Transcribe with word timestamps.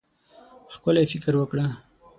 ښکلی 0.73 1.05
فکر 1.11 1.33
وکړه. 1.37 1.65